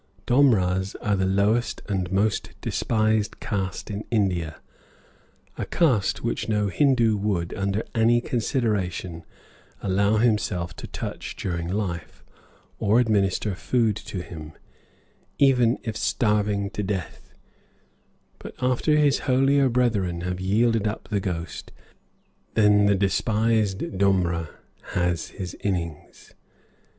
[0.25, 4.59] Domras are the lowest and most despised caste in India,
[5.59, 9.23] a caste which no Hindoo would, under any consideration,
[9.79, 12.23] allow himself to touch during life,
[12.79, 14.53] or administer food to him
[15.37, 17.35] even if starving to death;
[18.39, 21.71] but after his holier brethren have yielded up the ghost,
[22.55, 24.49] then the despised domra
[24.95, 26.33] has his innings.